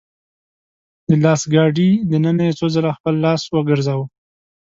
[1.07, 4.05] د لاس ګاډي دننه يې څو څو ځله خپل لاس وګرځاوه.